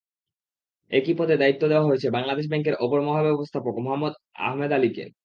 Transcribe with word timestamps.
একই 0.91 1.13
পদে 1.19 1.35
দায়িত্ব 1.37 1.63
দেওয়া 1.67 1.87
হয়েছে 1.87 2.07
বাংলাদেশ 2.09 2.45
ব্যাংকের 2.49 2.75
অপর 2.77 2.99
মহাব্যবস্থাপক 3.01 3.75
মোহাম্মদ 3.77 4.13
আহমেদ 4.39 4.71
আলীকে। 4.71 5.03